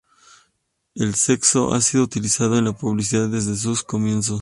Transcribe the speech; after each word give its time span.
El 0.95 1.13
sexo 1.13 1.75
ha 1.75 1.79
sido 1.81 2.05
utilizado 2.05 2.57
en 2.57 2.65
la 2.65 2.71
publicidad 2.73 3.29
desde 3.29 3.55
sus 3.55 3.83
comienzos. 3.83 4.39